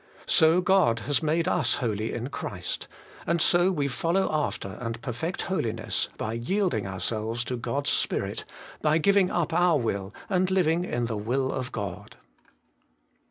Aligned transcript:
So 0.25 0.61
God 0.61 1.01
has 1.01 1.21
made 1.21 1.47
us 1.47 1.75
holy 1.75 2.11
in 2.11 2.29
Christ; 2.29 2.87
and 3.27 3.39
so 3.39 3.71
we 3.71 3.87
follow 3.87 4.29
after 4.33 4.69
and 4.81 4.99
perfect 5.03 5.43
holiness 5.43 6.09
by 6.17 6.33
yielding 6.33 6.87
ourselves 6.87 7.43
to 7.43 7.55
God's 7.55 7.91
Spirit, 7.91 8.43
by 8.81 8.97
giving 8.97 9.29
up 9.29 9.53
our 9.53 9.77
will 9.77 10.11
and 10.27 10.49
living 10.49 10.85
in 10.85 11.05
the 11.05 11.17
will 11.19 11.51
of 11.51 11.71
God. 11.71 12.15